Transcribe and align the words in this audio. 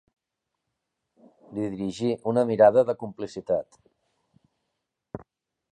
Li 1.57 1.65
dirigí 1.73 2.09
una 2.33 2.45
mirada 2.53 2.85
de 2.91 2.97
complicitat. 3.05 3.79